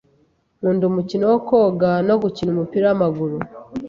Nkunda 0.59 0.83
umukino 0.91 1.23
wo 1.31 1.37
koga 1.47 1.91
no 2.07 2.15
gukina 2.21 2.49
umupira 2.51 2.85
w’amaguru. 2.87 3.37